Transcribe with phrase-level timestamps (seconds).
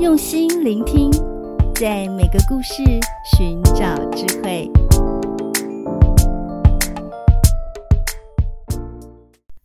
[0.00, 1.10] 用心聆听，
[1.74, 2.84] 在每个故事
[3.36, 4.70] 寻找智慧。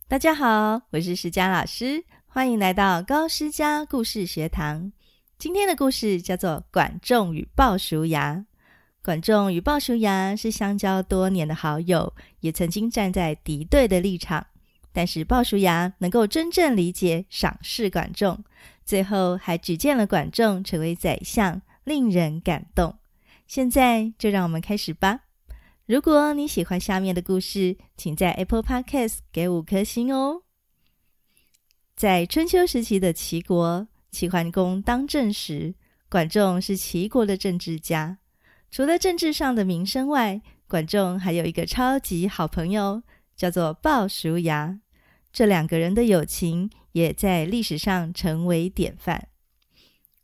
[0.08, 4.90] 大家好，我是诗佳老师，欢迎来到高诗佳故事学堂。
[5.38, 8.34] 今天的故事叫做《管仲与鲍叔牙》。
[9.04, 14.44] 管仲与鲍叔牙是相交多年的好友，也曾经站在敌对的立场。
[14.92, 18.44] 但是鲍叔牙能够真正理解、赏识管仲，
[18.84, 22.96] 最后还举荐了管仲成为宰相，令人感动。
[23.46, 25.20] 现在就让我们开始吧。
[25.86, 30.42] 如果你喜欢下面的故事，请在 Apple Podcast 给五颗星哦。
[31.94, 35.74] 在春秋时期的齐国，齐桓公当政时，
[36.08, 38.18] 管仲是齐国的政治家。
[38.70, 43.02] 除了政治上的名声外，管仲还有一个超级好朋友，
[43.36, 44.80] 叫做鲍叔牙。
[45.34, 49.26] 这两个人的友情也在历史上成为典范。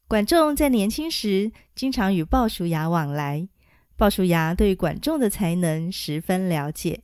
[0.06, 3.48] 管仲在年轻时经常与鲍叔牙往来，
[3.96, 7.02] 鲍叔牙对管仲的才能十分了解。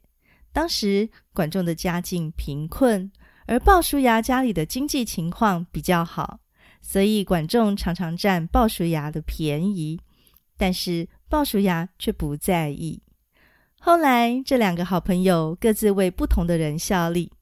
[0.52, 3.10] 当时管仲的家境贫困，
[3.46, 6.38] 而鲍叔牙家里的经济情况比较好，
[6.80, 10.00] 所以管仲常常占鲍叔牙的便宜，
[10.56, 13.02] 但是鲍叔牙却不在意。
[13.80, 17.32] 后来这两个好朋友各自为不同的人效力。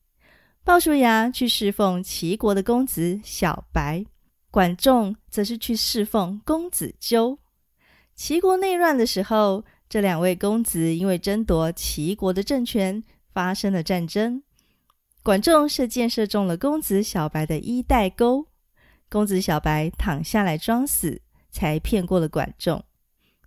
[0.64, 4.02] 鲍叔牙去侍奉齐国的公子小白，
[4.50, 7.38] 管仲则是去侍奉公子纠。
[8.14, 14.42] 齐国内乱的时候，这两位公子因为争夺齐国的政权发生了战争。
[15.22, 18.46] 管仲射箭射中了公子小白的衣带钩，
[19.10, 21.20] 公子小白躺下来装死，
[21.50, 22.82] 才骗过了管仲。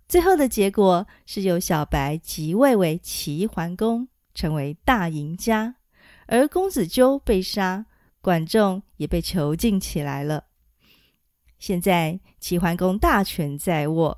[0.06, 5.74] 最后的结果是由小白即位为齐桓公，成为大赢家。
[6.28, 7.86] 而公子纠被杀，
[8.20, 10.44] 管仲也被囚禁起来了。
[11.58, 14.16] 现在齐桓公大权在握，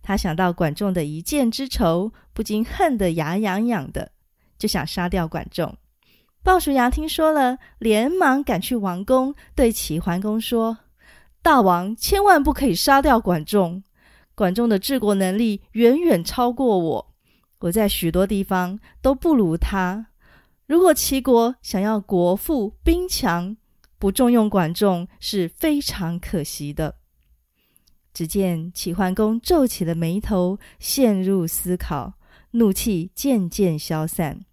[0.00, 4.12] 他想到管仲的一箭之仇，不禁恨得牙痒痒的，
[4.56, 5.76] 就想杀掉管仲。
[6.44, 10.78] 鲍叔牙听说了，连忙赶去王宫，对齐桓公说
[11.42, 13.82] ：“大王千万不可以杀掉管仲，
[14.36, 17.14] 管仲的治国能力远远超过我，
[17.58, 20.06] 我在许多地方都不如他。”
[20.68, 23.56] 如果齐国想要国富兵强，
[23.98, 26.94] 不重用管仲是非常可惜的。
[28.12, 32.12] 只见齐桓公皱起了眉头，陷入思考，
[32.50, 34.44] 怒气渐渐消散。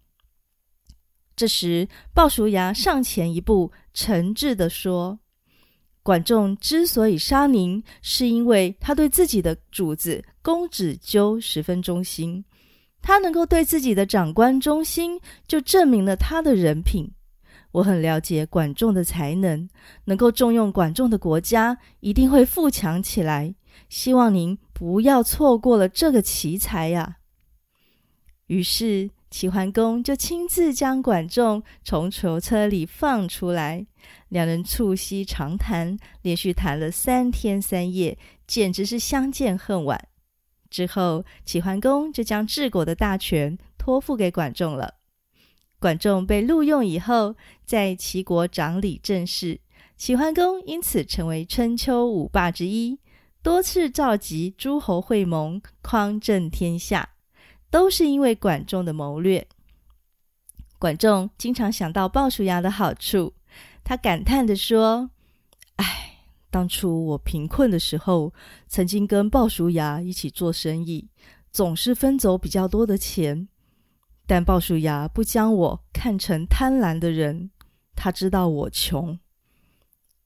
[1.36, 5.18] 这时，鲍叔牙上前一步，诚挚地说
[6.02, 12.42] ：“管仲之所以杀您，是因为他对自己的主子公子纠十分忠心。”
[13.06, 17.08] 他能够对自己的长官忠心，就证明了他的人品。
[17.70, 19.68] 我很了解管仲的才能，
[20.06, 23.54] 能够重用管仲的国家一定会富强起来。
[23.88, 27.18] 希望您不要错过了这个奇才呀！
[28.48, 33.86] 于是齐桓公就亲自将管仲从囚车里放出来，
[34.30, 38.18] 两人促膝长谈，连续谈了三天三夜，
[38.48, 40.08] 简直是相见恨晚。
[40.70, 44.94] 之后，齐桓公就将治国的大权托付给管仲了。
[45.78, 49.60] 管仲被录用以后，在齐国掌理政事，
[49.96, 52.98] 齐桓公因此成为春秋五霸之一，
[53.42, 57.10] 多次召集诸侯会盟，匡正天下，
[57.70, 59.46] 都是因为管仲的谋略。
[60.78, 63.34] 管仲经常想到鲍叔牙的好处，
[63.84, 65.10] 他感叹地说
[65.76, 66.02] ：“唉。”
[66.56, 68.32] 当初我贫困的时候，
[68.66, 71.06] 曾经跟鲍叔牙一起做生意，
[71.52, 73.46] 总是分走比较多的钱。
[74.26, 77.50] 但鲍叔牙不将我看成贪婪的人，
[77.94, 79.18] 他知道我穷。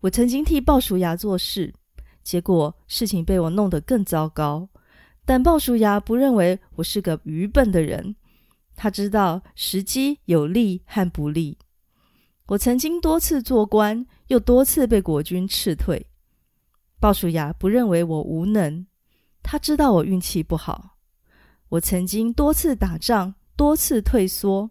[0.03, 1.75] 我曾经替鲍叔牙做事，
[2.23, 4.69] 结果事情被我弄得更糟糕。
[5.25, 8.15] 但鲍叔牙不认为我是个愚笨的人，
[8.77, 11.59] 他知道时机有利和不利。
[12.47, 16.07] 我曾经多次做官，又多次被国君斥退。
[17.01, 18.85] 鲍叔牙不认为我无能，
[19.43, 20.99] 他知道我运气不好。
[21.71, 24.71] 我曾经多次打仗，多次退缩。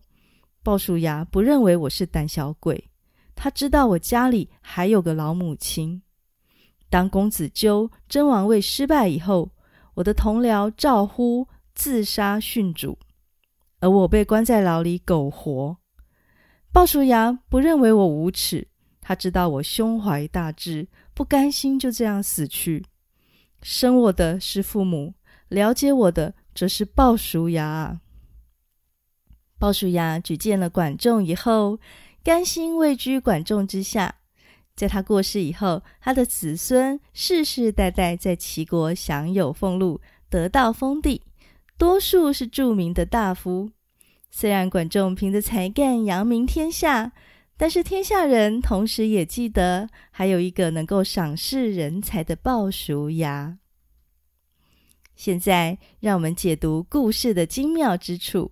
[0.61, 2.91] 鲍叔牙不认为我是胆小鬼，
[3.33, 5.99] 他知道我家里还有个老母亲。
[6.87, 9.49] 当公子纠争王位失败以后，
[9.95, 12.95] 我的同僚赵乎自杀殉主，
[13.79, 15.75] 而我被关在牢里苟活。
[16.71, 18.67] 鲍叔牙不认为我无耻，
[19.01, 20.87] 他知道我胸怀大志。
[21.19, 22.86] 不甘心就这样死去，
[23.62, 25.16] 生我的是父母，
[25.50, 28.00] 了解我的则是鲍叔牙。
[29.60, 31.77] 鲍叔牙举荐了管仲以后，
[32.24, 34.16] 甘心位居管仲之下。
[34.77, 40.00] 在他过世以后，他的子孙世世代代在齐国享有俸禄，
[40.30, 41.21] 得到封地，
[41.77, 43.69] 多数是著名的大夫。
[44.31, 47.12] 虽然管仲凭着才干扬名天下，
[47.61, 53.57] 但是天下人同时也记得，还有一个能够赏识人才的鲍叔牙。
[55.17, 58.50] 现在，让我们解读故事的精妙之处。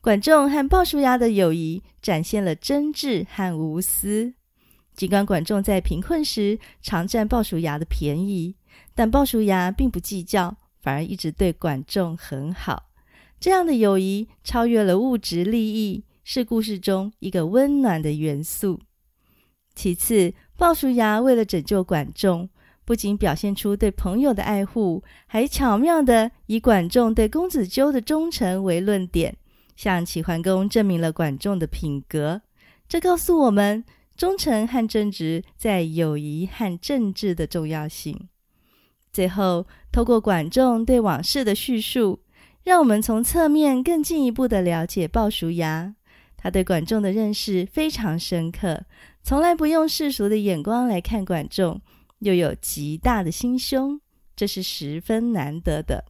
[0.00, 4.32] 管仲和鲍叔牙的友谊展现了真挚和无私。
[4.94, 8.54] 尽管管仲在贫困时常占鲍叔牙的便宜，
[8.94, 12.90] 但鲍叔牙并不计较，反而一直对管仲很好。
[13.40, 18.80] 这样的友谊超越了物质利益，是故事中一个温暖的元素。
[19.74, 22.48] 其次，鲍叔牙为了拯救管仲，
[22.84, 29.36] 不仅表现出对朋友的爱护，还巧妙地以管仲对公子纠的忠诚为论点。
[29.76, 32.42] 向齐桓公证明了管仲的品格，
[32.88, 33.84] 这告诉我们
[34.16, 38.28] 忠诚和正直在友谊和政治的重要性。
[39.12, 42.20] 最后，透过管仲对往事的叙述，
[42.62, 45.96] 让我们从侧面更进一步地了解鲍叔牙。
[46.44, 48.84] 他对管仲的认识非常深刻，
[49.22, 51.80] 从来不用世俗的眼光来看管仲，
[52.18, 53.98] 又有极大的心胸，
[54.36, 56.04] 这是十分难得的。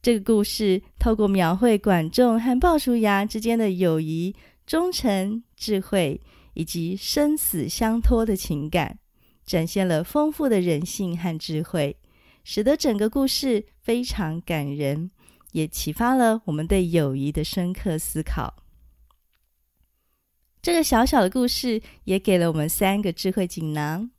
[0.00, 4.34] 这个故事透过描绘管仲和鲍叔牙之间的友谊、
[4.66, 6.18] 忠诚、智慧
[6.54, 8.98] 以及生死相托的情感，
[9.44, 11.94] 展现了丰富的人性和智慧，
[12.44, 15.10] 使得整个故事非常感人，
[15.52, 18.54] 也启发了我们对友谊的深刻思考。
[20.60, 24.10] 这个小小的故事也给了我们三个智慧锦囊：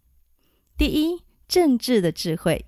[0.78, 2.66] 第一，政治的智慧，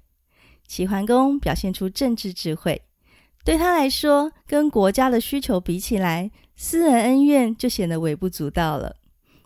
[0.67, 2.81] 齐桓公表现出政治智慧。
[3.43, 8.97] 对他来说，跟国家的需求比起来，私人恩怨就显得微不足道了。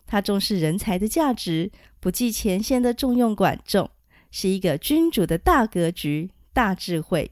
[0.06, 3.88] 他重视人才的价值，不计前嫌的重用管仲，
[4.30, 7.30] 是一个君主的大格局、大智慧。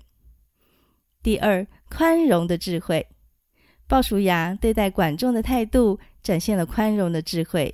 [1.23, 3.07] 第二，宽容的智慧。
[3.95, 7.73] 鲍叔牙对待管仲的态度，展现了宽容的智慧。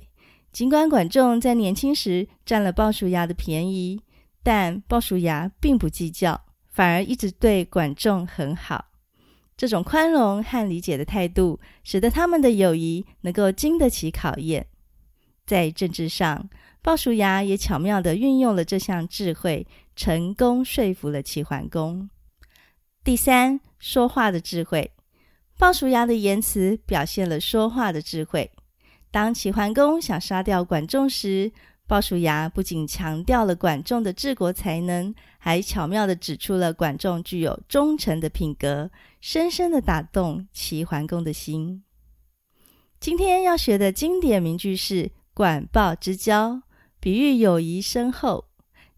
[0.51, 3.99] 尽管管仲在年轻时占了鲍叔牙的便宜，
[4.43, 6.39] 但鲍叔牙并不计较。
[6.69, 8.85] 反而一直对管仲很好，
[9.57, 14.67] 这种宽容和理解的态度，使得他们的友谊能够经得起考验。
[15.47, 16.47] 在政治上，
[16.83, 19.65] 鲍叔牙也巧妙地运用了这项智慧，
[19.95, 22.07] 成功说服了齐桓公。
[23.03, 24.91] 第三，说话的智慧，
[25.61, 28.49] 鲍叔牙的言辞表现了说话的智慧。
[29.11, 31.51] 当齐桓公想杀掉管仲时，
[31.85, 41.83] 鲍叔牙不仅强调了管仲的治国才能，还巧妙地指出了管仲具有忠诚的品格，深深地打动齐桓公的心。
[42.99, 46.63] 今天要学的经典名句是“管鲍之交”，
[46.99, 48.45] 比喻友谊深厚，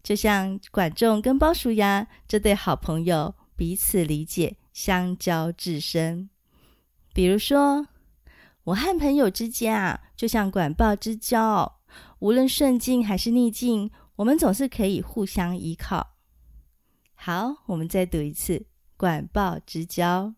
[0.02, 6.30] 就像管仲跟鲍叔牙这对好朋友彼此理解，相交至深。
[7.14, 7.86] 比如说，
[8.64, 11.80] 我和朋友之间啊，就像管鲍之交。
[12.18, 16.16] 无论顺境还是逆境，我们总是可以互相依靠。
[17.14, 18.66] 好，我们再读一次
[18.98, 20.34] “管鲍之交”。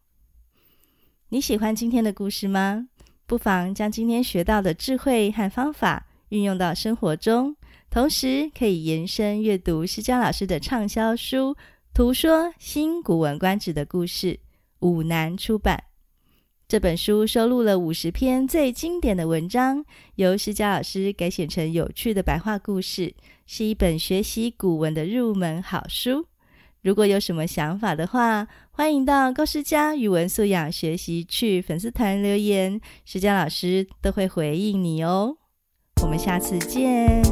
[1.31, 2.89] 你喜欢今天的故事吗？
[3.27, 7.57] 不妨将今天学到的智慧和方法运用到生活中，
[7.89, 11.55] 同时可以延伸阅读施佳老师的畅销书
[11.95, 14.35] 《图说新古文观止的故事》，
[14.81, 15.83] 五南出版。
[16.69, 19.85] 这本书收录了五十篇最经典的文章，
[20.17, 23.15] 由施佳老师改写成有趣的白话故事，
[23.47, 26.27] 是一本学习古文的入门好书。
[26.83, 35.37] 如果有什么想法的话，欢迎到高诗佳语文素养学习区粉丝团留言，施佳老师都会回应你哦。
[36.03, 37.23] 我们下次见。